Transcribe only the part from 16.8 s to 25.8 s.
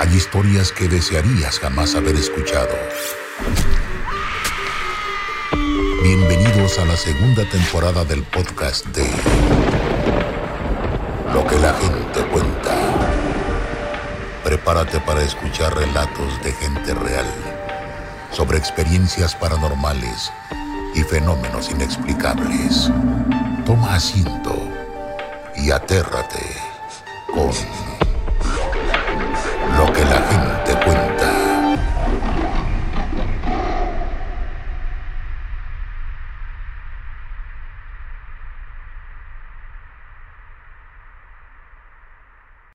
real sobre experiencias paranormales y fenómenos inexplicables. Toma asiento y